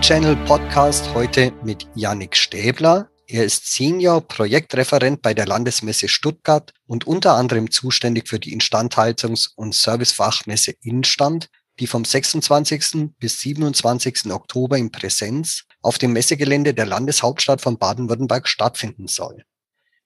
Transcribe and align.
Channel 0.00 0.36
Podcast 0.46 1.12
heute 1.12 1.52
mit 1.64 1.86
Yannick 1.94 2.36
Stäbler. 2.36 3.10
Er 3.26 3.44
ist 3.44 3.72
Senior 3.72 4.20
Projektreferent 4.20 5.22
bei 5.22 5.34
der 5.34 5.46
Landesmesse 5.46 6.08
Stuttgart 6.08 6.72
und 6.86 7.06
unter 7.06 7.34
anderem 7.34 7.70
zuständig 7.70 8.28
für 8.28 8.38
die 8.38 8.56
Instandhaltungs- 8.56 9.50
und 9.56 9.74
Servicefachmesse 9.74 10.72
Instand, 10.82 11.48
die 11.80 11.86
vom 11.86 12.04
26. 12.04 13.10
bis 13.18 13.40
27. 13.40 14.32
Oktober 14.32 14.78
in 14.78 14.92
Präsenz 14.92 15.64
auf 15.82 15.98
dem 15.98 16.12
Messegelände 16.12 16.74
der 16.74 16.86
Landeshauptstadt 16.86 17.60
von 17.60 17.78
Baden-Württemberg 17.78 18.48
stattfinden 18.48 19.08
soll. 19.08 19.44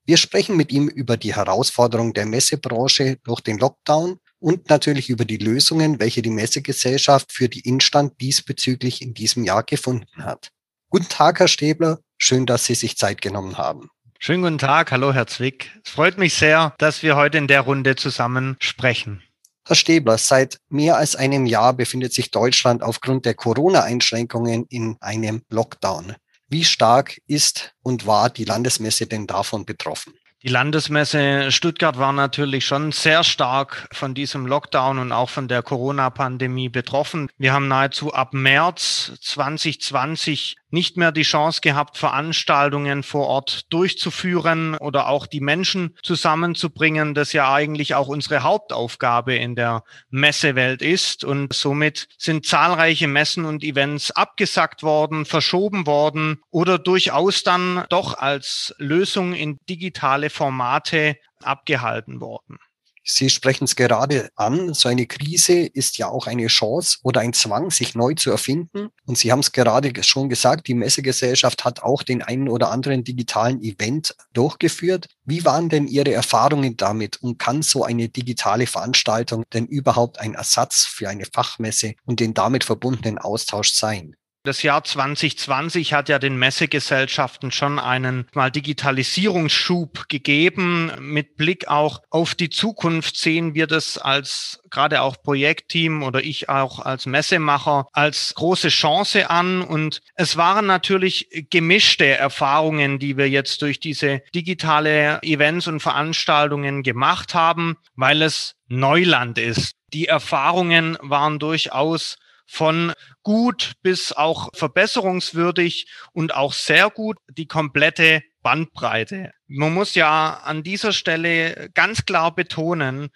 Wir 0.04 0.16
sprechen 0.16 0.56
mit 0.56 0.72
ihm 0.72 0.88
über 0.88 1.16
die 1.16 1.36
Herausforderung 1.36 2.12
der 2.12 2.26
Messebranche 2.26 3.18
durch 3.22 3.40
den 3.40 3.58
Lockdown 3.58 4.18
und 4.42 4.68
natürlich 4.68 5.08
über 5.08 5.24
die 5.24 5.36
Lösungen, 5.36 6.00
welche 6.00 6.20
die 6.20 6.30
Messegesellschaft 6.30 7.32
für 7.32 7.48
die 7.48 7.60
Instand 7.60 8.20
diesbezüglich 8.20 9.00
in 9.00 9.14
diesem 9.14 9.44
Jahr 9.44 9.62
gefunden 9.62 10.24
hat. 10.24 10.50
Guten 10.90 11.08
Tag, 11.08 11.38
Herr 11.38 11.48
Stäbler. 11.48 12.00
Schön, 12.18 12.44
dass 12.44 12.66
Sie 12.66 12.74
sich 12.74 12.96
Zeit 12.96 13.22
genommen 13.22 13.56
haben. 13.56 13.88
Schönen 14.18 14.42
guten 14.42 14.58
Tag. 14.58 14.90
Hallo, 14.92 15.12
Herr 15.12 15.26
Zwick. 15.26 15.70
Es 15.84 15.92
freut 15.92 16.18
mich 16.18 16.34
sehr, 16.34 16.74
dass 16.78 17.02
wir 17.02 17.16
heute 17.16 17.38
in 17.38 17.46
der 17.46 17.62
Runde 17.62 17.96
zusammen 17.96 18.56
sprechen. 18.60 19.22
Herr 19.64 19.76
Stäbler, 19.76 20.18
seit 20.18 20.58
mehr 20.68 20.96
als 20.96 21.14
einem 21.14 21.46
Jahr 21.46 21.72
befindet 21.72 22.12
sich 22.12 22.32
Deutschland 22.32 22.82
aufgrund 22.82 23.24
der 23.24 23.34
Corona-Einschränkungen 23.34 24.66
in 24.68 24.96
einem 25.00 25.42
Lockdown. 25.50 26.16
Wie 26.48 26.64
stark 26.64 27.20
ist 27.28 27.74
und 27.82 28.06
war 28.06 28.28
die 28.28 28.44
Landesmesse 28.44 29.06
denn 29.06 29.28
davon 29.28 29.64
betroffen? 29.64 30.14
Die 30.44 30.48
Landesmesse 30.48 31.52
Stuttgart 31.52 31.98
war 31.98 32.12
natürlich 32.12 32.66
schon 32.66 32.90
sehr 32.90 33.22
stark 33.22 33.88
von 33.92 34.12
diesem 34.12 34.44
Lockdown 34.44 34.98
und 34.98 35.12
auch 35.12 35.30
von 35.30 35.46
der 35.46 35.62
Corona-Pandemie 35.62 36.68
betroffen. 36.68 37.28
Wir 37.38 37.52
haben 37.52 37.68
nahezu 37.68 38.12
ab 38.12 38.34
März 38.34 39.12
2020 39.20 40.56
nicht 40.72 40.96
mehr 40.96 41.12
die 41.12 41.22
Chance 41.22 41.60
gehabt, 41.60 41.98
Veranstaltungen 41.98 43.02
vor 43.02 43.26
Ort 43.28 43.72
durchzuführen 43.72 44.74
oder 44.76 45.08
auch 45.08 45.26
die 45.26 45.40
Menschen 45.40 45.96
zusammenzubringen, 46.02 47.14
das 47.14 47.32
ja 47.32 47.52
eigentlich 47.52 47.94
auch 47.94 48.08
unsere 48.08 48.42
Hauptaufgabe 48.42 49.36
in 49.36 49.54
der 49.54 49.84
Messewelt 50.10 50.82
ist. 50.82 51.24
Und 51.24 51.52
somit 51.52 52.08
sind 52.18 52.46
zahlreiche 52.46 53.06
Messen 53.06 53.44
und 53.44 53.62
Events 53.62 54.10
abgesagt 54.10 54.82
worden, 54.82 55.26
verschoben 55.26 55.86
worden 55.86 56.40
oder 56.50 56.78
durchaus 56.78 57.42
dann 57.42 57.84
doch 57.90 58.18
als 58.18 58.74
Lösung 58.78 59.34
in 59.34 59.58
digitale 59.68 60.30
Formate 60.30 61.16
abgehalten 61.42 62.20
worden. 62.20 62.58
Sie 63.04 63.30
sprechen 63.30 63.64
es 63.64 63.74
gerade 63.74 64.30
an. 64.36 64.74
So 64.74 64.88
eine 64.88 65.06
Krise 65.06 65.60
ist 65.60 65.98
ja 65.98 66.08
auch 66.08 66.26
eine 66.26 66.46
Chance 66.46 66.98
oder 67.02 67.20
ein 67.20 67.32
Zwang, 67.32 67.70
sich 67.70 67.94
neu 67.94 68.14
zu 68.14 68.30
erfinden. 68.30 68.90
Und 69.06 69.18
Sie 69.18 69.32
haben 69.32 69.40
es 69.40 69.52
gerade 69.52 69.92
schon 70.04 70.28
gesagt, 70.28 70.68
die 70.68 70.74
Messegesellschaft 70.74 71.64
hat 71.64 71.82
auch 71.82 72.02
den 72.02 72.22
einen 72.22 72.48
oder 72.48 72.70
anderen 72.70 73.02
digitalen 73.02 73.60
Event 73.62 74.14
durchgeführt. 74.32 75.08
Wie 75.24 75.44
waren 75.44 75.68
denn 75.68 75.88
Ihre 75.88 76.12
Erfahrungen 76.12 76.76
damit 76.76 77.20
und 77.22 77.38
kann 77.38 77.62
so 77.62 77.84
eine 77.84 78.08
digitale 78.08 78.66
Veranstaltung 78.66 79.44
denn 79.52 79.66
überhaupt 79.66 80.20
ein 80.20 80.34
Ersatz 80.34 80.84
für 80.84 81.08
eine 81.08 81.24
Fachmesse 81.24 81.94
und 82.04 82.20
den 82.20 82.34
damit 82.34 82.62
verbundenen 82.64 83.18
Austausch 83.18 83.72
sein? 83.72 84.14
Das 84.44 84.64
Jahr 84.64 84.82
2020 84.82 85.92
hat 85.92 86.08
ja 86.08 86.18
den 86.18 86.36
Messegesellschaften 86.36 87.52
schon 87.52 87.78
einen 87.78 88.26
mal 88.34 88.50
Digitalisierungsschub 88.50 90.08
gegeben. 90.08 90.90
Mit 90.98 91.36
Blick 91.36 91.68
auch 91.68 92.02
auf 92.10 92.34
die 92.34 92.50
Zukunft 92.50 93.16
sehen 93.16 93.54
wir 93.54 93.68
das 93.68 93.98
als 93.98 94.60
gerade 94.68 95.02
auch 95.02 95.22
Projektteam 95.22 96.02
oder 96.02 96.24
ich 96.24 96.48
auch 96.48 96.80
als 96.80 97.06
Messemacher 97.06 97.86
als 97.92 98.34
große 98.34 98.70
Chance 98.70 99.30
an. 99.30 99.62
Und 99.62 100.00
es 100.16 100.36
waren 100.36 100.66
natürlich 100.66 101.28
gemischte 101.50 102.06
Erfahrungen, 102.06 102.98
die 102.98 103.16
wir 103.16 103.28
jetzt 103.28 103.62
durch 103.62 103.78
diese 103.78 104.22
digitale 104.34 105.22
Events 105.22 105.68
und 105.68 105.78
Veranstaltungen 105.78 106.82
gemacht 106.82 107.34
haben, 107.34 107.76
weil 107.94 108.22
es 108.22 108.56
Neuland 108.66 109.38
ist. 109.38 109.76
Die 109.92 110.08
Erfahrungen 110.08 110.98
waren 111.00 111.38
durchaus 111.38 112.16
von 112.46 112.92
gut 113.22 113.72
bis 113.82 114.12
auch 114.12 114.50
verbesserungswürdig 114.54 115.86
und 116.12 116.34
auch 116.34 116.52
sehr 116.52 116.90
gut 116.90 117.18
die 117.28 117.46
komplette 117.46 118.22
Bandbreite. 118.42 119.32
Man 119.46 119.74
muss 119.74 119.94
ja 119.94 120.40
an 120.44 120.62
dieser 120.62 120.92
Stelle 120.92 121.70
ganz 121.74 122.04
klar 122.04 122.34
betonen, 122.34 123.10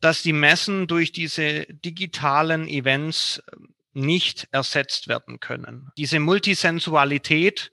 dass 0.00 0.22
die 0.22 0.32
Messen 0.32 0.86
durch 0.86 1.12
diese 1.12 1.66
digitalen 1.70 2.68
Events 2.68 3.42
nicht 3.92 4.48
ersetzt 4.52 5.08
werden 5.08 5.40
können. 5.40 5.90
Diese 5.96 6.20
Multisensualität 6.20 7.72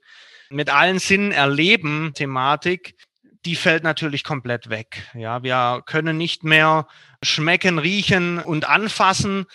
mit 0.50 0.70
allen 0.70 0.98
Sinnen 0.98 1.32
erleben 1.32 2.12
Thematik, 2.14 2.96
die 3.44 3.54
fällt 3.54 3.84
natürlich 3.84 4.24
komplett 4.24 4.70
weg. 4.70 5.08
Ja, 5.14 5.42
wir 5.44 5.82
können 5.86 6.16
nicht 6.18 6.42
mehr 6.42 6.88
schmecken, 7.22 7.78
riechen 7.78 8.38
und 8.40 8.68
anfassen 8.68 9.46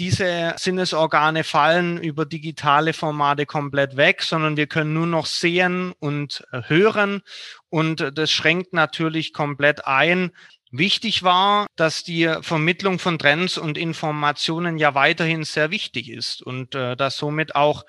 diese 0.00 0.54
Sinnesorgane 0.56 1.44
fallen 1.44 1.98
über 1.98 2.24
digitale 2.24 2.94
Formate 2.94 3.44
komplett 3.44 3.98
weg, 3.98 4.22
sondern 4.22 4.56
wir 4.56 4.66
können 4.66 4.94
nur 4.94 5.06
noch 5.06 5.26
sehen 5.26 5.92
und 6.00 6.42
äh, 6.52 6.62
hören. 6.66 7.20
Und 7.68 8.10
das 8.14 8.30
schränkt 8.30 8.72
natürlich 8.72 9.34
komplett 9.34 9.86
ein. 9.86 10.32
Wichtig 10.72 11.22
war, 11.22 11.66
dass 11.76 12.02
die 12.02 12.32
Vermittlung 12.40 12.98
von 12.98 13.18
Trends 13.18 13.58
und 13.58 13.76
Informationen 13.76 14.78
ja 14.78 14.94
weiterhin 14.94 15.44
sehr 15.44 15.70
wichtig 15.70 16.08
ist 16.08 16.40
und 16.40 16.74
äh, 16.74 16.96
dass 16.96 17.18
somit 17.18 17.54
auch 17.54 17.84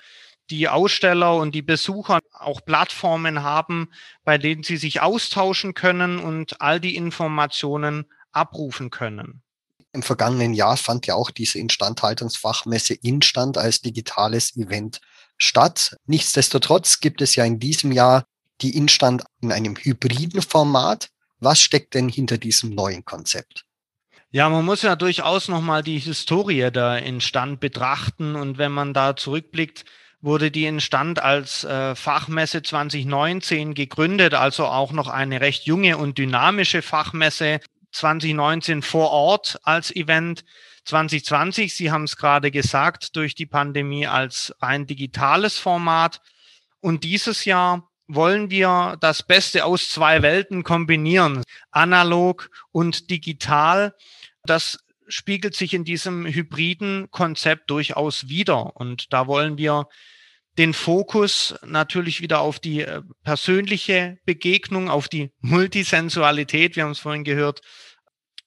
die 0.50 0.68
Aussteller 0.68 1.38
und 1.38 1.56
die 1.56 1.62
Besucher 1.62 2.20
auch 2.34 2.66
Plattformen 2.66 3.42
haben, 3.42 3.90
bei 4.26 4.38
denen 4.38 4.64
sie 4.64 4.76
sich 4.76 5.02
austauschen 5.02 5.74
können 5.76 6.20
und 6.20 6.60
all 6.60 6.82
die 6.82 6.98
Informationen 6.98 8.06
abrufen 8.34 8.90
können. 8.90 9.44
Im 9.94 10.04
vergangenen 10.04 10.54
Jahr 10.54 10.78
fand 10.78 11.08
ja 11.08 11.16
auch 11.16 11.32
diese 11.32 11.60
Instandhaltungsfachmesse 11.60 12.94
Instand 12.94 13.58
als 13.58 13.82
digitales 13.82 14.56
Event 14.56 15.02
statt. 15.38 15.98
Nichtsdestotrotz 16.06 17.00
gibt 17.00 17.22
es 17.22 17.36
ja 17.36 17.44
in 17.44 17.60
diesem 17.60 17.92
Jahr 17.92 18.24
die 18.62 18.78
Instand 18.78 19.24
in 19.42 19.52
einem 19.52 19.76
hybriden 19.76 20.42
Format. 20.42 21.10
Was 21.40 21.60
steckt 21.60 21.96
denn 21.96 22.08
hinter 22.08 22.38
diesem 22.38 22.70
neuen 22.70 23.04
Konzept? 23.04 23.66
Ja, 24.30 24.48
man 24.48 24.64
muss 24.64 24.82
ja 24.82 24.96
durchaus 24.96 25.50
nochmal 25.50 25.84
die 25.84 26.00
Historie 26.00 26.72
der 26.72 27.04
Instand 27.04 27.60
betrachten. 27.60 28.36
Und 28.36 28.58
wenn 28.58 28.72
man 28.72 28.94
da 28.94 29.18
zurückblickt, 29.18 29.84
wurde 30.22 30.52
die 30.52 30.66
Instand 30.66 31.22
als 31.22 31.64
äh, 31.64 31.96
Fachmesse 31.96 32.62
2019 32.62 33.74
gegründet, 33.74 34.34
also 34.34 34.68
auch 34.68 34.92
noch 34.92 35.10
eine 35.10 35.42
recht 35.42 35.66
junge 35.66 35.98
und 35.98 36.18
dynamische 36.18 36.82
Fachmesse. 36.82 37.60
2019 37.92 38.82
vor 38.82 39.12
Ort 39.12 39.60
als 39.64 39.96
Event, 39.96 40.44
2020, 40.86 41.74
Sie 41.74 41.92
haben 41.92 42.06
es 42.06 42.18
gerade 42.18 42.52
gesagt, 42.52 43.16
durch 43.16 43.36
die 43.36 43.46
Pandemie 43.46 44.08
als 44.08 44.56
rein 44.62 44.88
digitales 44.88 45.58
Format. 45.58 46.22
Und 46.80 47.04
dieses 47.04 47.46
Jahr 47.46 47.90
wollen 48.08 48.50
wir 48.50 48.98
das 49.00 49.24
Beste 49.24 49.66
aus 49.66 49.90
zwei 49.90 50.22
Welten 50.22 50.64
kombinieren, 50.64 51.44
analog 51.70 52.50
und 52.72 53.10
digital. 53.10 53.96
Das 54.44 54.80
spiegelt 55.08 55.56
sich 55.56 55.74
in 55.74 55.86
diesem 55.86 56.26
hybriden 56.26 57.10
Konzept 57.12 57.70
durchaus 57.70 58.28
wieder. 58.28 58.76
Und 58.76 59.14
da 59.14 59.28
wollen 59.28 59.58
wir 59.58 59.88
den 60.58 60.74
Fokus 60.74 61.56
natürlich 61.66 62.22
wieder 62.22 62.42
auf 62.42 62.60
die 62.60 62.82
äh, 62.82 63.02
persönliche 63.24 64.18
Begegnung, 64.26 64.90
auf 64.90 65.08
die 65.08 65.32
Multisensualität, 65.40 66.76
wir 66.76 66.84
haben 66.84 66.92
es 66.92 67.00
vorhin 67.00 67.24
gehört, 67.24 67.62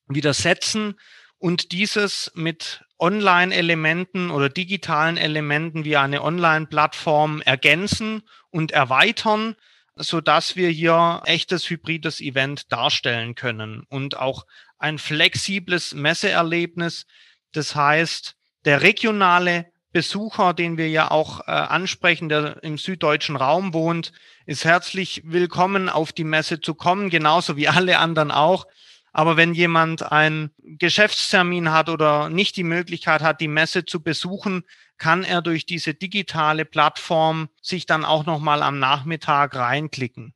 wieder 0.06 0.34
setzen 0.34 0.94
und 1.38 1.72
dieses 1.72 2.30
mit 2.34 2.84
Online-Elementen 2.98 4.30
oder 4.30 4.48
digitalen 4.48 5.16
Elementen 5.16 5.84
wie 5.84 5.96
eine 5.96 6.22
Online-Plattform 6.22 7.40
ergänzen 7.42 8.22
und 8.50 8.72
erweitern, 8.72 9.56
so 9.96 10.20
dass 10.20 10.56
wir 10.56 10.68
hier 10.68 11.22
echtes 11.24 11.68
hybrides 11.68 12.20
Event 12.20 12.70
darstellen 12.72 13.34
können 13.34 13.84
und 13.88 14.16
auch 14.16 14.44
ein 14.78 14.98
flexibles 14.98 15.94
Messeerlebnis. 15.94 17.06
Das 17.52 17.74
heißt, 17.74 18.36
der 18.64 18.82
regionale 18.82 19.72
Besucher, 19.94 20.54
den 20.54 20.76
wir 20.76 20.88
ja 20.88 21.12
auch 21.12 21.46
äh, 21.46 21.52
ansprechen, 21.52 22.28
der 22.28 22.64
im 22.64 22.78
süddeutschen 22.78 23.36
Raum 23.36 23.72
wohnt, 23.72 24.10
ist 24.44 24.64
herzlich 24.64 25.22
willkommen, 25.24 25.88
auf 25.88 26.12
die 26.12 26.24
Messe 26.24 26.60
zu 26.60 26.74
kommen, 26.74 27.10
genauso 27.10 27.56
wie 27.56 27.68
alle 27.68 28.00
anderen 28.00 28.32
auch. 28.32 28.66
Aber 29.12 29.36
wenn 29.36 29.54
jemand 29.54 30.10
einen 30.10 30.50
Geschäftstermin 30.58 31.70
hat 31.70 31.88
oder 31.88 32.28
nicht 32.28 32.56
die 32.56 32.64
Möglichkeit 32.64 33.22
hat, 33.22 33.40
die 33.40 33.46
Messe 33.46 33.84
zu 33.84 34.02
besuchen, 34.02 34.64
kann 34.98 35.22
er 35.22 35.42
durch 35.42 35.64
diese 35.64 35.94
digitale 35.94 36.64
Plattform 36.64 37.48
sich 37.62 37.86
dann 37.86 38.04
auch 38.04 38.26
nochmal 38.26 38.64
am 38.64 38.80
Nachmittag 38.80 39.54
reinklicken. 39.54 40.33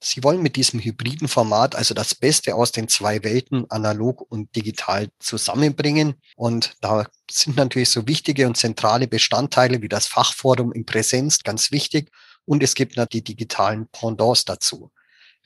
Sie 0.00 0.22
wollen 0.22 0.42
mit 0.42 0.54
diesem 0.54 0.78
hybriden 0.78 1.26
Format 1.26 1.74
also 1.74 1.92
das 1.92 2.14
Beste 2.14 2.54
aus 2.54 2.70
den 2.70 2.86
zwei 2.88 3.24
Welten, 3.24 3.68
analog 3.70 4.20
und 4.30 4.54
digital, 4.54 5.08
zusammenbringen. 5.18 6.14
Und 6.36 6.76
da 6.80 7.06
sind 7.28 7.56
natürlich 7.56 7.90
so 7.90 8.06
wichtige 8.06 8.46
und 8.46 8.56
zentrale 8.56 9.08
Bestandteile 9.08 9.82
wie 9.82 9.88
das 9.88 10.06
Fachforum 10.06 10.72
in 10.72 10.86
Präsenz 10.86 11.40
ganz 11.42 11.72
wichtig. 11.72 12.12
Und 12.44 12.62
es 12.62 12.74
gibt 12.74 12.96
noch 12.96 13.06
die 13.06 13.24
digitalen 13.24 13.88
Pendants 13.88 14.44
dazu. 14.44 14.92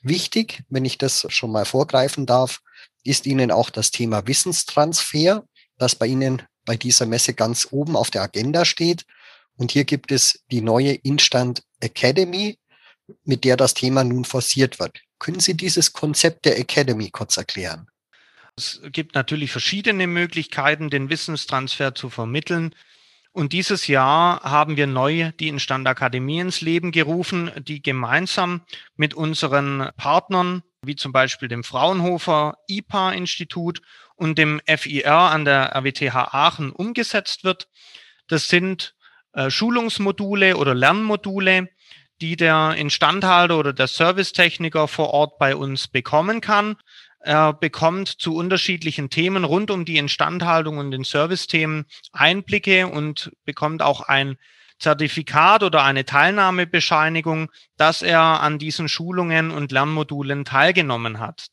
Wichtig, 0.03 0.63
wenn 0.69 0.85
ich 0.85 0.97
das 0.97 1.25
schon 1.29 1.51
mal 1.51 1.65
vorgreifen 1.65 2.25
darf, 2.25 2.61
ist 3.03 3.25
Ihnen 3.25 3.51
auch 3.51 3.69
das 3.69 3.89
Thema 3.89 4.27
Wissenstransfer, 4.27 5.45
das 5.77 5.95
bei 5.95 6.07
Ihnen 6.07 6.43
bei 6.65 6.77
dieser 6.77 7.05
Messe 7.05 7.33
ganz 7.33 7.69
oben 7.71 7.95
auf 7.95 8.11
der 8.11 8.21
Agenda 8.21 8.65
steht. 8.65 9.05
Und 9.57 9.71
hier 9.71 9.83
gibt 9.83 10.11
es 10.11 10.43
die 10.51 10.61
neue 10.61 10.93
Instant 10.93 11.63
Academy, 11.79 12.57
mit 13.23 13.43
der 13.43 13.57
das 13.57 13.73
Thema 13.73 14.03
nun 14.03 14.25
forciert 14.25 14.79
wird. 14.79 15.01
Können 15.19 15.39
Sie 15.39 15.55
dieses 15.55 15.93
Konzept 15.93 16.45
der 16.45 16.59
Academy 16.59 17.09
kurz 17.09 17.37
erklären? 17.37 17.87
Es 18.55 18.81
gibt 18.91 19.15
natürlich 19.15 19.51
verschiedene 19.51 20.07
Möglichkeiten, 20.07 20.89
den 20.89 21.09
Wissenstransfer 21.09 21.95
zu 21.95 22.09
vermitteln. 22.09 22.75
Und 23.31 23.51
dieses 23.51 23.87
Jahr 23.87 24.43
haben 24.43 24.77
wir 24.77 24.85
neu 24.85 25.31
die 25.39 25.47
Instand 25.47 25.87
Akademie 25.87 26.39
ins 26.39 26.61
Leben 26.61 26.91
gerufen, 26.91 27.51
die 27.57 27.81
gemeinsam 27.81 28.61
mit 28.95 29.15
unseren 29.15 29.89
Partnern, 29.97 30.61
wie 30.83 30.95
zum 30.95 31.11
Beispiel 31.11 31.47
dem 31.47 31.63
Fraunhofer 31.63 32.57
IPA-Institut 32.67 33.81
und 34.15 34.37
dem 34.37 34.61
FIR 34.67 35.11
an 35.11 35.45
der 35.45 35.75
RWTH 35.75 36.15
Aachen 36.15 36.71
umgesetzt 36.71 37.43
wird. 37.43 37.67
Das 38.27 38.49
sind 38.49 38.93
äh, 39.33 39.49
Schulungsmodule 39.49 40.57
oder 40.57 40.75
Lernmodule, 40.75 41.69
die 42.23 42.37
der 42.37 42.75
Instandhalter 42.77 43.59
oder 43.59 43.73
der 43.73 43.87
Servicetechniker 43.87 44.87
vor 44.87 45.09
Ort 45.09 45.37
bei 45.37 45.57
uns 45.57 45.89
bekommen 45.89 46.39
kann. 46.39 46.77
Er 47.19 47.51
bekommt 47.51 48.07
zu 48.07 48.33
unterschiedlichen 48.33 49.09
Themen 49.09 49.43
rund 49.43 49.69
um 49.69 49.83
die 49.83 49.97
Instandhaltung 49.97 50.77
und 50.77 50.91
den 50.91 51.03
Servicethemen 51.03 51.85
Einblicke 52.13 52.87
und 52.87 53.33
bekommt 53.43 53.81
auch 53.81 54.01
ein 54.01 54.37
Zertifikat 54.79 55.63
oder 55.63 55.83
eine 55.83 56.05
Teilnahmebescheinigung, 56.05 57.51
dass 57.75 58.01
er 58.01 58.21
an 58.21 58.57
diesen 58.57 58.87
Schulungen 58.87 59.51
und 59.51 59.73
Lernmodulen 59.73 60.45
teilgenommen 60.45 61.19
hat. 61.19 61.47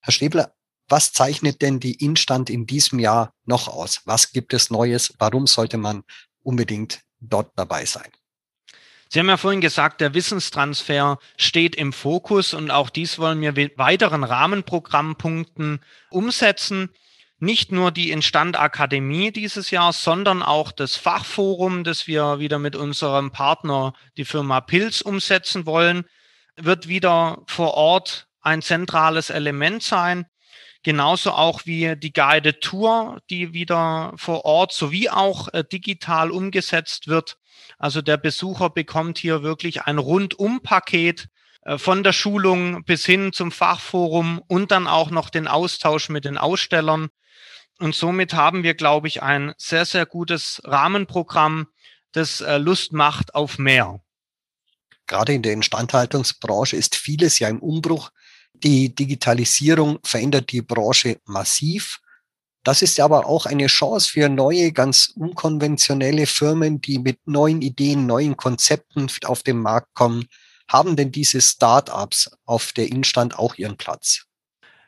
Herr 0.00 0.12
Stäbler, 0.12 0.52
was 0.88 1.14
zeichnet 1.14 1.62
denn 1.62 1.80
die 1.80 2.04
Instand 2.04 2.50
in 2.50 2.66
diesem 2.66 2.98
Jahr 2.98 3.32
noch 3.46 3.68
aus? 3.68 4.02
Was 4.04 4.32
gibt 4.32 4.52
es 4.52 4.70
Neues? 4.70 5.14
Warum 5.18 5.46
sollte 5.46 5.78
man 5.78 6.04
unbedingt 6.42 7.00
dort 7.20 7.50
dabei 7.56 7.86
sein? 7.86 8.10
Sie 9.08 9.20
haben 9.20 9.28
ja 9.28 9.36
vorhin 9.36 9.60
gesagt, 9.60 10.00
der 10.00 10.14
Wissenstransfer 10.14 11.18
steht 11.36 11.76
im 11.76 11.92
Fokus 11.92 12.54
und 12.54 12.70
auch 12.70 12.90
dies 12.90 13.18
wollen 13.18 13.40
wir 13.40 13.52
mit 13.52 13.78
weiteren 13.78 14.24
Rahmenprogrammpunkten 14.24 15.80
umsetzen. 16.10 16.90
Nicht 17.38 17.70
nur 17.70 17.92
die 17.92 18.10
Instand-Akademie 18.10 19.30
dieses 19.30 19.70
Jahr, 19.70 19.92
sondern 19.92 20.42
auch 20.42 20.72
das 20.72 20.96
Fachforum, 20.96 21.84
das 21.84 22.06
wir 22.06 22.40
wieder 22.40 22.58
mit 22.58 22.74
unserem 22.74 23.30
Partner, 23.30 23.92
die 24.16 24.24
Firma 24.24 24.60
Pilz, 24.60 25.02
umsetzen 25.02 25.66
wollen, 25.66 26.04
wird 26.56 26.88
wieder 26.88 27.42
vor 27.46 27.74
Ort 27.74 28.26
ein 28.40 28.62
zentrales 28.62 29.30
Element 29.30 29.82
sein. 29.82 30.26
Genauso 30.82 31.32
auch 31.32 31.66
wie 31.66 31.96
die 31.96 32.12
Guided 32.12 32.60
Tour, 32.60 33.20
die 33.28 33.52
wieder 33.52 34.14
vor 34.16 34.44
Ort 34.44 34.72
sowie 34.72 35.10
auch 35.10 35.52
äh, 35.52 35.64
digital 35.64 36.30
umgesetzt 36.30 37.08
wird. 37.08 37.36
Also 37.78 38.02
der 38.02 38.16
Besucher 38.16 38.70
bekommt 38.70 39.18
hier 39.18 39.42
wirklich 39.42 39.82
ein 39.82 39.98
Rundum-Paket 39.98 41.28
äh, 41.62 41.78
von 41.78 42.02
der 42.02 42.12
Schulung 42.12 42.84
bis 42.84 43.04
hin 43.04 43.32
zum 43.32 43.52
Fachforum 43.52 44.42
und 44.46 44.70
dann 44.70 44.86
auch 44.86 45.10
noch 45.10 45.30
den 45.30 45.48
Austausch 45.48 46.08
mit 46.08 46.24
den 46.24 46.38
Ausstellern. 46.38 47.08
Und 47.78 47.94
somit 47.94 48.32
haben 48.32 48.62
wir, 48.62 48.74
glaube 48.74 49.08
ich, 49.08 49.22
ein 49.22 49.52
sehr, 49.58 49.84
sehr 49.84 50.06
gutes 50.06 50.62
Rahmenprogramm, 50.64 51.66
das 52.12 52.40
äh, 52.40 52.56
Lust 52.56 52.92
macht 52.92 53.34
auf 53.34 53.58
mehr. 53.58 54.00
Gerade 55.06 55.34
in 55.34 55.42
der 55.42 55.52
Instandhaltungsbranche 55.52 56.76
ist 56.76 56.96
vieles 56.96 57.38
ja 57.38 57.48
im 57.48 57.60
Umbruch. 57.60 58.10
Die 58.54 58.94
Digitalisierung 58.94 59.98
verändert 60.02 60.50
die 60.50 60.62
Branche 60.62 61.20
massiv. 61.26 62.00
Das 62.66 62.82
ist 62.82 62.98
aber 62.98 63.26
auch 63.26 63.46
eine 63.46 63.68
Chance 63.68 64.10
für 64.10 64.28
neue, 64.28 64.72
ganz 64.72 65.12
unkonventionelle 65.14 66.26
Firmen, 66.26 66.80
die 66.80 66.98
mit 66.98 67.24
neuen 67.24 67.62
Ideen, 67.62 68.06
neuen 68.06 68.36
Konzepten 68.36 69.06
auf 69.24 69.44
den 69.44 69.60
Markt 69.60 69.94
kommen. 69.94 70.26
Haben 70.68 70.96
denn 70.96 71.12
diese 71.12 71.40
Startups 71.40 72.28
auf 72.44 72.72
der 72.72 72.88
Instand 72.88 73.38
auch 73.38 73.54
ihren 73.54 73.76
Platz? 73.76 74.24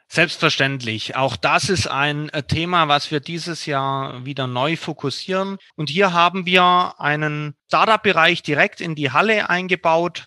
Selbstverständlich. 0.08 1.14
Auch 1.14 1.36
das 1.36 1.68
ist 1.68 1.86
ein 1.86 2.30
äh, 2.30 2.42
Thema, 2.42 2.88
was 2.88 3.12
wir 3.12 3.20
dieses 3.20 3.64
Jahr 3.64 4.24
wieder 4.24 4.48
neu 4.48 4.76
fokussieren. 4.76 5.58
Und 5.76 5.88
hier 5.88 6.12
haben 6.12 6.46
wir 6.46 6.94
einen 6.98 7.54
Startup-Bereich 7.68 8.42
direkt 8.42 8.80
in 8.80 8.96
die 8.96 9.12
Halle 9.12 9.50
eingebaut, 9.50 10.26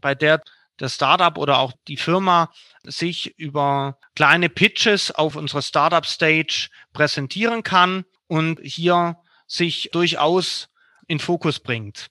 bei 0.00 0.14
der 0.14 0.40
das 0.76 0.94
Startup 0.94 1.36
oder 1.38 1.58
auch 1.58 1.72
die 1.88 1.96
Firma 1.96 2.52
sich 2.84 3.38
über 3.38 3.98
kleine 4.14 4.48
Pitches 4.48 5.10
auf 5.10 5.36
unserer 5.36 5.62
Startup 5.62 6.04
Stage 6.04 6.68
präsentieren 6.92 7.62
kann 7.62 8.04
und 8.26 8.60
hier 8.62 9.18
sich 9.46 9.90
durchaus 9.92 10.68
in 11.06 11.18
Fokus 11.18 11.60
bringt. 11.60 12.08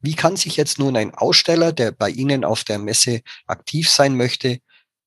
Wie 0.00 0.14
kann 0.14 0.36
sich 0.36 0.56
jetzt 0.56 0.78
nun 0.78 0.96
ein 0.96 1.14
Aussteller, 1.14 1.72
der 1.72 1.92
bei 1.92 2.10
Ihnen 2.10 2.44
auf 2.44 2.64
der 2.64 2.78
Messe 2.78 3.22
aktiv 3.46 3.88
sein 3.88 4.16
möchte, 4.16 4.58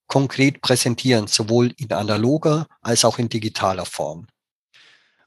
konkret 0.07 0.61
präsentieren, 0.61 1.27
sowohl 1.27 1.73
in 1.77 1.91
analoger 1.91 2.67
als 2.81 3.03
auch 3.03 3.19
in 3.19 3.27
digitaler 3.27 3.85
Form? 3.85 4.27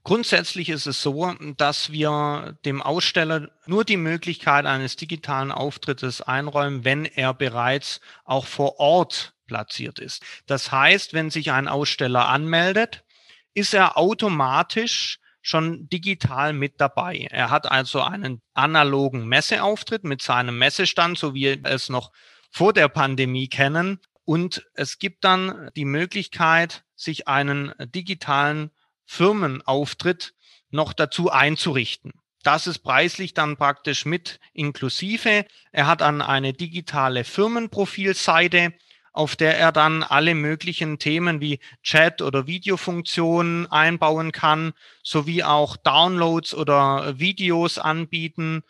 Grundsätzlich 0.09 0.71
ist 0.71 0.87
es 0.87 1.03
so, 1.03 1.35
dass 1.59 1.93
wir 1.93 2.57
dem 2.65 2.81
Aussteller 2.81 3.51
nur 3.67 3.85
die 3.85 3.99
Möglichkeit 3.99 4.65
eines 4.65 4.97
digitalen 4.97 5.53
Auftrittes 5.53 6.23
einräumen, 6.23 6.83
wenn 6.87 7.05
er 7.05 7.35
bereits 7.35 8.01
auch 8.25 8.47
vor 8.47 8.81
Ort 8.81 9.35
platziert 9.47 9.99
ist. 9.99 10.23
Das 10.47 10.73
heißt, 10.73 11.13
wenn 11.13 11.29
sich 11.29 11.53
ein 11.53 11.69
Aussteller 11.69 12.27
anmeldet, 12.27 13.05
ist 13.53 13.75
er 13.75 13.99
automatisch 13.99 15.19
schon 15.43 15.91
digital 15.91 16.55
mit 16.55 16.81
dabei. 16.81 17.29
Er 17.31 17.51
hat 17.51 17.71
also 17.71 18.01
einen 18.01 18.41
analogen 18.55 19.27
Messeauftritt 19.27 20.05
mit 20.05 20.23
seinem 20.23 20.57
Messestand, 20.57 21.19
so 21.19 21.35
wie 21.35 21.63
wir 21.63 21.71
es 21.71 21.91
noch 21.91 22.13
vor 22.51 22.73
der 22.73 22.89
Pandemie 22.89 23.49
kennen. 23.49 24.01
Und 24.25 24.65
es 24.73 24.99
gibt 24.99 25.25
dann 25.25 25.69
die 25.77 25.85
Möglichkeit, 25.85 26.85
sich 26.97 27.29
einen 27.29 27.75
digitalen 27.79 28.71
Firmenauftritt 29.09 30.35
noch 30.71 30.93
dazu 30.93 31.31
einzurichten. 31.31 32.13
Das 32.43 32.67
ist 32.67 32.81
preislich 32.81 33.33
dann 33.33 33.57
praktisch 33.57 34.05
mit 34.05 34.39
inklusive. 34.53 35.47
Er 35.73 35.87
hat 35.87 36.03
dann 36.03 36.21
eine 36.21 36.53
digitale 36.53 37.25
Firmenprofilseite, 37.25 38.75
auf 39.13 39.35
der 39.35 39.59
er 39.59 39.73
dann 39.73 40.03
alle 40.03 40.35
möglichen 40.35 40.99
Themen 40.99 41.41
wie 41.41 41.59
Chat 41.83 42.21
oder 42.21 42.47
Videofunktionen 42.47 43.67
einbauen 43.73 44.31
kann, 44.31 44.75
sowie 45.03 45.43
auch 45.43 45.77
Downloads 45.79 46.55
oder 46.55 47.19
Videos 47.19 47.79
anbieten, 47.79 48.63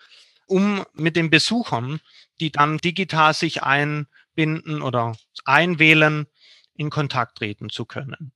um 0.46 0.84
mit 0.94 1.16
den 1.16 1.30
Besuchern, 1.30 2.00
die 2.40 2.52
dann 2.52 2.78
digital 2.78 3.34
sich 3.34 3.64
einbinden 3.64 4.82
oder 4.82 5.16
einwählen, 5.44 6.26
in 6.74 6.90
Kontakt 6.90 7.38
treten 7.38 7.70
zu 7.70 7.84
können. 7.84 8.32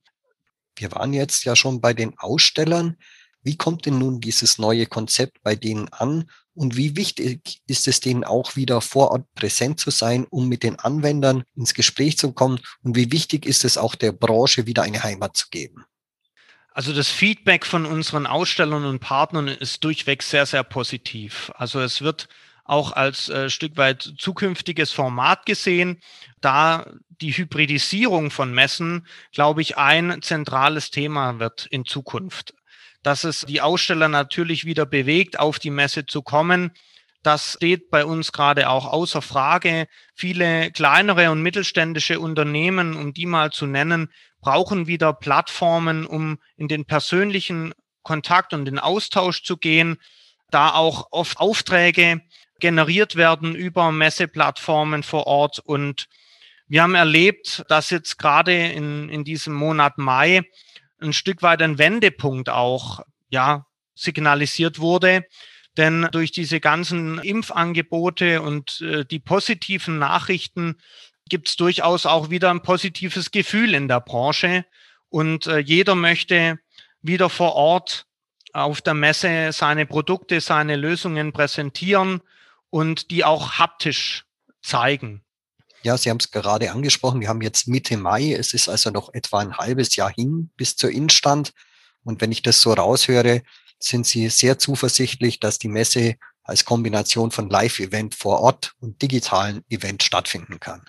Wir 0.75 0.91
waren 0.91 1.13
jetzt 1.13 1.43
ja 1.45 1.55
schon 1.55 1.81
bei 1.81 1.93
den 1.93 2.17
Ausstellern. 2.17 2.97
Wie 3.41 3.57
kommt 3.57 3.85
denn 3.85 3.99
nun 3.99 4.21
dieses 4.21 4.57
neue 4.57 4.85
Konzept 4.85 5.43
bei 5.43 5.55
denen 5.55 5.89
an? 5.89 6.29
Und 6.55 6.77
wie 6.77 6.95
wichtig 6.95 7.61
ist 7.67 7.87
es 7.87 7.99
denen 7.99 8.23
auch 8.23 8.55
wieder 8.55 8.79
vor 8.79 9.11
Ort 9.11 9.33
präsent 9.33 9.79
zu 9.79 9.89
sein, 9.89 10.25
um 10.29 10.47
mit 10.47 10.63
den 10.63 10.79
Anwendern 10.79 11.43
ins 11.55 11.73
Gespräch 11.73 12.17
zu 12.17 12.31
kommen? 12.31 12.59
Und 12.83 12.95
wie 12.95 13.11
wichtig 13.11 13.45
ist 13.45 13.65
es 13.65 13.77
auch 13.77 13.95
der 13.95 14.11
Branche 14.11 14.65
wieder 14.65 14.83
eine 14.83 15.03
Heimat 15.03 15.35
zu 15.35 15.47
geben? 15.49 15.85
Also 16.71 16.93
das 16.93 17.09
Feedback 17.09 17.65
von 17.65 17.85
unseren 17.85 18.25
Ausstellern 18.25 18.85
und 18.85 18.99
Partnern 18.99 19.47
ist 19.47 19.83
durchweg 19.83 20.23
sehr, 20.23 20.45
sehr 20.45 20.63
positiv. 20.63 21.51
Also 21.55 21.79
es 21.79 22.01
wird 22.01 22.27
auch 22.63 22.91
als 22.93 23.29
äh, 23.29 23.49
Stück 23.49 23.77
weit 23.77 24.13
zukünftiges 24.17 24.91
Format 24.91 25.45
gesehen, 25.45 26.01
da 26.41 26.85
die 27.21 27.31
Hybridisierung 27.31 28.31
von 28.31 28.53
Messen, 28.53 29.05
glaube 29.31 29.61
ich, 29.61 29.77
ein 29.77 30.21
zentrales 30.21 30.91
Thema 30.91 31.39
wird 31.39 31.65
in 31.67 31.85
Zukunft. 31.85 32.53
Dass 33.01 33.23
es 33.23 33.41
die 33.41 33.61
Aussteller 33.61 34.07
natürlich 34.07 34.65
wieder 34.65 34.85
bewegt, 34.85 35.39
auf 35.39 35.59
die 35.59 35.69
Messe 35.69 36.05
zu 36.05 36.21
kommen, 36.21 36.71
das 37.23 37.53
steht 37.53 37.89
bei 37.89 38.05
uns 38.05 38.33
gerade 38.33 38.69
auch 38.69 38.85
außer 38.85 39.21
Frage. 39.21 39.87
Viele 40.13 40.71
kleinere 40.71 41.31
und 41.31 41.41
mittelständische 41.41 42.19
Unternehmen, 42.19 42.97
um 42.97 43.13
die 43.13 43.25
mal 43.25 43.51
zu 43.51 43.65
nennen, 43.65 44.11
brauchen 44.41 44.87
wieder 44.87 45.13
Plattformen, 45.13 46.05
um 46.05 46.37
in 46.57 46.67
den 46.67 46.83
persönlichen 46.83 47.73
Kontakt 48.03 48.53
und 48.53 48.65
den 48.65 48.77
Austausch 48.77 49.43
zu 49.43 49.55
gehen, 49.55 49.97
da 50.51 50.73
auch 50.73 51.07
oft 51.11 51.39
Aufträge 51.39 52.21
generiert 52.63 53.17
werden 53.17 53.55
über 53.55 53.91
Messeplattformen 53.91 55.03
vor 55.03 55.27
Ort. 55.27 55.59
Und 55.59 56.07
wir 56.65 56.81
haben 56.81 56.95
erlebt, 56.95 57.65
dass 57.67 57.89
jetzt 57.89 58.17
gerade 58.17 58.55
in, 58.55 59.09
in 59.09 59.25
diesem 59.25 59.53
Monat 59.53 59.97
Mai 59.97 60.43
ein 61.01 61.11
Stück 61.11 61.41
weit 61.41 61.61
ein 61.61 61.77
Wendepunkt 61.77 62.47
auch, 62.49 63.01
ja, 63.27 63.65
signalisiert 63.95 64.79
wurde. 64.79 65.25
Denn 65.75 66.07
durch 66.13 66.31
diese 66.31 66.61
ganzen 66.61 67.19
Impfangebote 67.19 68.41
und 68.41 68.79
äh, 68.79 69.03
die 69.03 69.19
positiven 69.19 69.99
Nachrichten 69.99 70.77
gibt 71.27 71.49
es 71.49 71.57
durchaus 71.57 72.05
auch 72.05 72.29
wieder 72.29 72.49
ein 72.49 72.61
positives 72.61 73.31
Gefühl 73.31 73.73
in 73.73 73.89
der 73.89 73.99
Branche. 73.99 74.63
Und 75.09 75.47
äh, 75.47 75.57
jeder 75.57 75.95
möchte 75.95 76.59
wieder 77.01 77.29
vor 77.29 77.55
Ort 77.55 78.05
auf 78.53 78.81
der 78.81 78.93
Messe 78.93 79.51
seine 79.51 79.85
Produkte, 79.85 80.39
seine 80.39 80.77
Lösungen 80.77 81.33
präsentieren 81.33 82.21
und 82.73 83.11
die 83.11 83.23
auch 83.23 83.59
haptisch 83.59 84.25
zeigen. 84.63 85.21
Ja, 85.83 85.95
Sie 85.95 86.09
haben 86.09 86.17
es 86.17 86.31
gerade 86.31 86.71
angesprochen. 86.71 87.21
Wir 87.21 87.29
haben 87.29 87.43
jetzt 87.43 87.67
Mitte 87.67 87.97
Mai. 87.97 88.33
Es 88.33 88.53
ist 88.53 88.67
also 88.67 88.89
noch 88.89 89.13
etwa 89.13 89.39
ein 89.39 89.57
halbes 89.57 89.95
Jahr 89.95 90.11
hin 90.11 90.49
bis 90.57 90.75
zur 90.75 90.89
Instand. 90.89 91.53
Und 92.03 92.19
wenn 92.19 92.31
ich 92.31 92.41
das 92.41 92.61
so 92.61 92.73
raushöre, 92.73 93.43
sind 93.77 94.07
Sie 94.07 94.27
sehr 94.29 94.57
zuversichtlich, 94.57 95.39
dass 95.39 95.59
die 95.59 95.67
Messe 95.67 96.15
als 96.41 96.65
Kombination 96.65 97.29
von 97.29 97.47
Live-Event 97.47 98.15
vor 98.15 98.39
Ort 98.39 98.73
und 98.79 99.03
digitalen 99.03 99.63
Event 99.69 100.01
stattfinden 100.01 100.59
kann. 100.59 100.81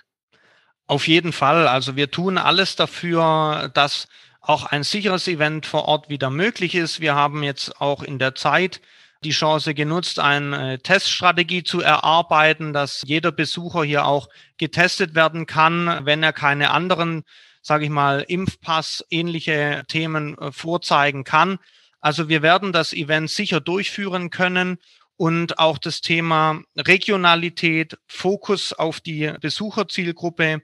Auf 0.86 1.06
jeden 1.06 1.34
Fall. 1.34 1.68
Also 1.68 1.96
wir 1.96 2.10
tun 2.10 2.38
alles 2.38 2.76
dafür, 2.76 3.70
dass 3.74 4.08
auch 4.40 4.64
ein 4.64 4.84
sicheres 4.84 5.28
Event 5.28 5.66
vor 5.66 5.84
Ort 5.84 6.08
wieder 6.08 6.30
möglich 6.30 6.74
ist. 6.76 7.00
Wir 7.00 7.14
haben 7.14 7.42
jetzt 7.42 7.78
auch 7.78 8.02
in 8.02 8.18
der 8.18 8.34
Zeit 8.34 8.80
die 9.25 9.31
Chance 9.31 9.75
genutzt, 9.75 10.19
eine 10.19 10.78
Teststrategie 10.78 11.64
zu 11.64 11.81
erarbeiten, 11.81 12.73
dass 12.73 13.02
jeder 13.07 13.33
Besucher 13.33 13.85
hier 13.85 14.07
auch 14.07 14.28
getestet 14.59 15.14
werden 15.14 15.47
kann, 15.47 16.04
wenn 16.04 16.23
er 16.23 16.33
keine 16.33 16.71
anderen, 16.71 17.25
sage 17.62 17.85
ich 17.85 17.90
mal, 17.90 18.25
Impfpass 18.28 19.04
ähnliche 19.11 19.83
Themen 19.88 20.38
äh, 20.38 20.52
vorzeigen 20.52 21.25
kann. 21.25 21.59
Also 22.00 22.28
wir 22.28 22.43
werden 22.43 22.73
das 22.73 22.93
Event 22.93 23.31
sicher 23.31 23.61
durchführen 23.61 24.31
können 24.31 24.78
und 25.16 25.59
auch 25.59 25.78
das 25.78 26.00
Thema 26.00 26.61
Regionalität, 26.76 27.97
Fokus 28.07 28.73
auf 28.73 29.00
die 29.00 29.33
Besucherzielgruppe, 29.40 30.62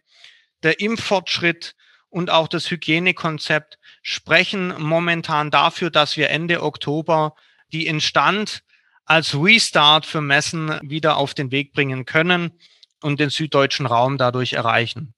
der 0.62 0.81
Impffortschritt 0.81 1.75
und 2.11 2.31
auch 2.31 2.49
das 2.49 2.71
Hygienekonzept 2.71 3.79
sprechen 4.02 4.75
momentan 4.79 5.50
dafür, 5.50 5.90
dass 5.90 6.17
wir 6.17 6.31
Ende 6.31 6.62
Oktober 6.62 7.35
die 7.72 7.86
Instand 7.86 8.62
als 9.04 9.34
Restart 9.34 10.06
für 10.06 10.20
Messen 10.20 10.78
wieder 10.82 11.16
auf 11.16 11.34
den 11.34 11.50
Weg 11.50 11.72
bringen 11.72 12.04
können 12.04 12.52
und 13.02 13.18
den 13.18 13.30
süddeutschen 13.30 13.86
Raum 13.86 14.18
dadurch 14.18 14.52
erreichen. 14.52 15.14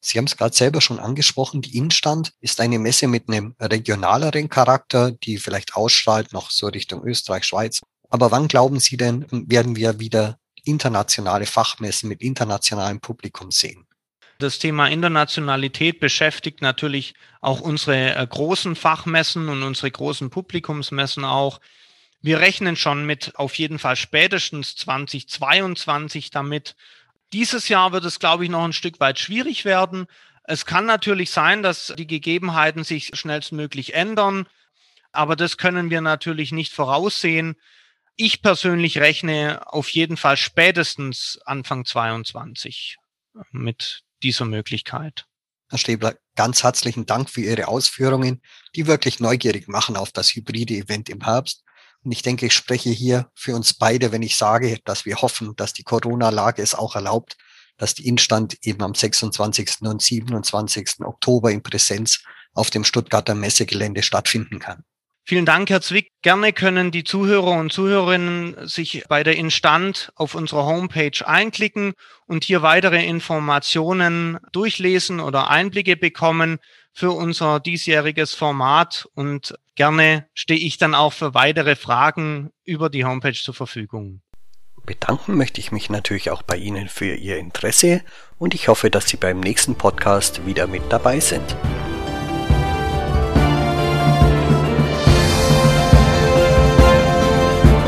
Sie 0.00 0.18
haben 0.18 0.26
es 0.26 0.36
gerade 0.36 0.54
selber 0.54 0.80
schon 0.80 1.00
angesprochen, 1.00 1.62
die 1.62 1.76
Instand 1.76 2.32
ist 2.40 2.60
eine 2.60 2.78
Messe 2.78 3.08
mit 3.08 3.28
einem 3.28 3.54
regionaleren 3.60 4.48
Charakter, 4.48 5.10
die 5.10 5.38
vielleicht 5.38 5.74
ausstrahlt 5.74 6.32
noch 6.32 6.50
so 6.50 6.68
Richtung 6.68 7.04
Österreich, 7.04 7.44
Schweiz. 7.44 7.80
Aber 8.08 8.30
wann 8.30 8.46
glauben 8.46 8.78
Sie 8.78 8.96
denn, 8.96 9.26
werden 9.30 9.74
wir 9.74 9.98
wieder 9.98 10.38
internationale 10.64 11.46
Fachmessen 11.46 12.08
mit 12.08 12.22
internationalem 12.22 13.00
Publikum 13.00 13.50
sehen? 13.50 13.86
Das 14.38 14.58
Thema 14.58 14.88
Internationalität 14.88 15.98
beschäftigt 15.98 16.60
natürlich 16.60 17.14
auch 17.40 17.60
unsere 17.60 18.14
äh, 18.14 18.26
großen 18.26 18.76
Fachmessen 18.76 19.48
und 19.48 19.62
unsere 19.62 19.90
großen 19.90 20.28
Publikumsmessen 20.28 21.24
auch. 21.24 21.58
Wir 22.20 22.40
rechnen 22.40 22.76
schon 22.76 23.04
mit 23.04 23.36
auf 23.36 23.54
jeden 23.56 23.78
Fall 23.78 23.96
spätestens 23.96 24.76
2022 24.76 26.30
damit. 26.30 26.74
Dieses 27.32 27.68
Jahr 27.68 27.92
wird 27.92 28.04
es, 28.04 28.18
glaube 28.18 28.44
ich, 28.44 28.50
noch 28.50 28.64
ein 28.64 28.72
Stück 28.72 29.00
weit 29.00 29.18
schwierig 29.18 29.64
werden. 29.64 30.06
Es 30.44 30.64
kann 30.64 30.86
natürlich 30.86 31.30
sein, 31.30 31.62
dass 31.62 31.92
die 31.98 32.06
Gegebenheiten 32.06 32.84
sich 32.84 33.10
schnellstmöglich 33.14 33.94
ändern, 33.94 34.46
aber 35.12 35.34
das 35.34 35.56
können 35.56 35.90
wir 35.90 36.00
natürlich 36.00 36.52
nicht 36.52 36.72
voraussehen. 36.72 37.56
Ich 38.14 38.42
persönlich 38.42 38.98
rechne 38.98 39.60
auf 39.66 39.88
jeden 39.90 40.16
Fall 40.16 40.36
spätestens 40.36 41.38
Anfang 41.44 41.84
22 41.84 42.96
mit 43.50 44.04
dieser 44.22 44.44
Möglichkeit. 44.44 45.26
Herr 45.68 45.78
Stäbler, 45.78 46.16
ganz 46.36 46.62
herzlichen 46.62 47.06
Dank 47.06 47.28
für 47.28 47.40
Ihre 47.40 47.66
Ausführungen, 47.66 48.40
die 48.74 48.86
wirklich 48.86 49.20
neugierig 49.20 49.68
machen 49.68 49.96
auf 49.96 50.12
das 50.12 50.34
hybride 50.34 50.74
Event 50.74 51.08
im 51.08 51.22
Herbst. 51.22 51.64
Und 52.06 52.12
ich 52.12 52.22
denke, 52.22 52.46
ich 52.46 52.54
spreche 52.54 52.90
hier 52.90 53.28
für 53.34 53.56
uns 53.56 53.74
beide, 53.74 54.12
wenn 54.12 54.22
ich 54.22 54.36
sage, 54.36 54.78
dass 54.84 55.06
wir 55.06 55.16
hoffen, 55.16 55.56
dass 55.56 55.72
die 55.72 55.82
Corona-Lage 55.82 56.62
es 56.62 56.76
auch 56.76 56.94
erlaubt, 56.94 57.36
dass 57.78 57.94
die 57.94 58.06
Instand 58.06 58.56
eben 58.62 58.80
am 58.84 58.94
26. 58.94 59.78
und 59.80 60.00
27. 60.00 61.00
Oktober 61.00 61.50
in 61.50 61.64
Präsenz 61.64 62.22
auf 62.54 62.70
dem 62.70 62.84
Stuttgarter 62.84 63.34
Messegelände 63.34 64.04
stattfinden 64.04 64.60
kann. 64.60 64.84
Vielen 65.24 65.46
Dank, 65.46 65.68
Herr 65.68 65.80
Zwick. 65.80 66.12
Gerne 66.22 66.52
können 66.52 66.92
die 66.92 67.02
Zuhörer 67.02 67.58
und 67.58 67.72
Zuhörerinnen 67.72 68.68
sich 68.68 69.02
bei 69.08 69.24
der 69.24 69.34
Instand 69.34 70.12
auf 70.14 70.36
unserer 70.36 70.64
Homepage 70.64 71.26
einklicken 71.26 71.94
und 72.26 72.44
hier 72.44 72.62
weitere 72.62 73.04
Informationen 73.04 74.38
durchlesen 74.52 75.18
oder 75.18 75.50
Einblicke 75.50 75.96
bekommen 75.96 76.60
für 76.96 77.10
unser 77.10 77.60
diesjähriges 77.60 78.32
Format. 78.32 79.06
Und 79.14 79.54
gerne 79.74 80.26
stehe 80.32 80.58
ich 80.58 80.78
dann 80.78 80.94
auch 80.94 81.12
für 81.12 81.34
weitere 81.34 81.76
Fragen 81.76 82.50
über 82.64 82.88
die 82.88 83.04
Homepage 83.04 83.34
zur 83.34 83.52
Verfügung. 83.52 84.22
Bedanken 84.86 85.36
möchte 85.36 85.60
ich 85.60 85.72
mich 85.72 85.90
natürlich 85.90 86.30
auch 86.30 86.42
bei 86.42 86.56
Ihnen 86.56 86.88
für 86.88 87.14
Ihr 87.14 87.36
Interesse 87.38 88.02
und 88.38 88.54
ich 88.54 88.68
hoffe, 88.68 88.88
dass 88.88 89.08
Sie 89.08 89.16
beim 89.16 89.40
nächsten 89.40 89.74
Podcast 89.74 90.46
wieder 90.46 90.66
mit 90.68 90.84
dabei 90.88 91.20
sind. 91.20 91.56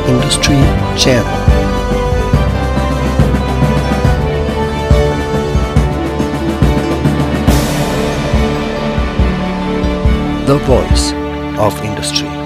Industry 0.06 0.58
Channel. 0.96 1.47
The 10.48 10.56
Voice 10.60 11.12
of 11.58 11.78
Industry. 11.84 12.37